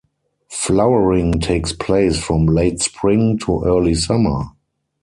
Flowering 0.49 1.39
takes 1.39 1.73
place 1.73 2.17
from 2.17 2.47
late 2.47 2.81
spring 2.81 3.37
to 3.37 3.61
early 3.65 3.93
summer. 3.93 4.45